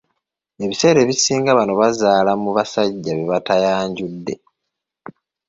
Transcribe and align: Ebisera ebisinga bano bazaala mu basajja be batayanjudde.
Ebisera 0.63 0.97
ebisinga 1.01 1.57
bano 1.57 1.73
bazaala 1.81 2.31
mu 2.43 2.49
basajja 2.57 3.11
be 3.15 3.23
batayanjudde. 3.31 4.33